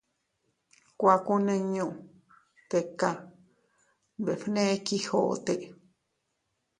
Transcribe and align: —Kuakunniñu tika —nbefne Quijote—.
—Kuakunniñu 0.99 1.87
tika 2.69 3.09
—nbefne 3.19 4.63
Quijote—. 4.85 5.55